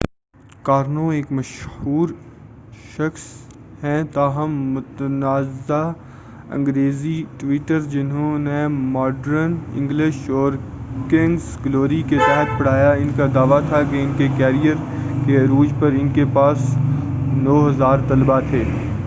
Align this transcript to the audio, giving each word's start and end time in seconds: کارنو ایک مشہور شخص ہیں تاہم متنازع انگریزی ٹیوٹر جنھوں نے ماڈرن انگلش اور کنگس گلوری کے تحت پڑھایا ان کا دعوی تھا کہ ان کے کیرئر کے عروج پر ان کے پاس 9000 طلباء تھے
کارنو 0.63 1.07
ایک 1.09 1.31
مشہور 1.31 2.09
شخص 2.97 3.23
ہیں 3.83 4.03
تاہم 4.13 4.51
متنازع 4.73 5.81
انگریزی 6.51 7.23
ٹیوٹر 7.37 7.79
جنھوں 7.91 8.37
نے 8.39 8.65
ماڈرن 8.67 9.55
انگلش 9.73 10.29
اور 10.29 10.53
کنگس 11.09 11.57
گلوری 11.65 12.01
کے 12.09 12.17
تحت 12.17 12.59
پڑھایا 12.59 12.91
ان 12.93 13.09
کا 13.17 13.27
دعوی 13.35 13.59
تھا 13.69 13.81
کہ 13.91 14.03
ان 14.03 14.11
کے 14.17 14.27
کیرئر 14.37 14.75
کے 15.25 15.37
عروج 15.37 15.73
پر 15.79 15.99
ان 15.99 16.09
کے 16.09 16.25
پاس 16.33 16.69
9000 17.43 18.07
طلباء 18.07 18.39
تھے 18.49 18.63